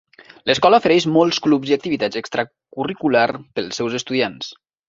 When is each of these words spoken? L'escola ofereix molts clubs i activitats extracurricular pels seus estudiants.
L'escola 0.51 0.79
ofereix 0.81 1.05
molts 1.17 1.41
clubs 1.47 1.73
i 1.73 1.77
activitats 1.77 2.21
extracurricular 2.23 3.29
pels 3.59 3.83
seus 3.83 4.03
estudiants. 4.05 4.53